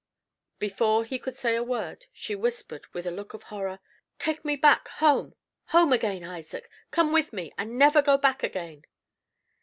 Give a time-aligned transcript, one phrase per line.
[0.57, 3.77] Before he could say a word, she whispered, with a look of horror:
[4.17, 5.35] "Take me back home,
[5.65, 6.67] home again, Isaac.
[6.89, 8.85] Come with me, and never go back again."